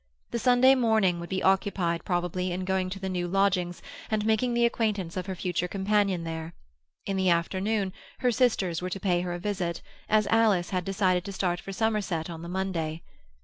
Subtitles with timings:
[0.31, 4.55] The Sunday morning would be occupied, probably, in going to the new lodgings and making
[4.55, 6.55] the acquaintance of her future companion there;
[7.05, 11.23] in the afternoon, her sisters were to pay her a visit, as Alice had decided
[11.25, 13.03] to start for Somerset on the Monday.